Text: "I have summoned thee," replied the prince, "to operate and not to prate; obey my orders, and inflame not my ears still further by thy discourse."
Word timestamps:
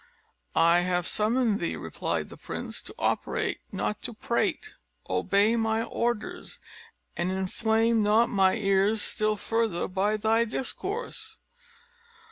"I 0.55 0.79
have 0.79 1.05
summoned 1.05 1.59
thee," 1.59 1.75
replied 1.75 2.29
the 2.29 2.35
prince, 2.35 2.81
"to 2.81 2.95
operate 2.97 3.59
and 3.69 3.75
not 3.77 4.01
to 4.01 4.15
prate; 4.15 4.73
obey 5.07 5.55
my 5.55 5.83
orders, 5.83 6.59
and 7.15 7.31
inflame 7.31 8.01
not 8.01 8.27
my 8.27 8.55
ears 8.55 8.99
still 9.03 9.35
further 9.35 9.87
by 9.87 10.17
thy 10.17 10.43
discourse." 10.45 11.37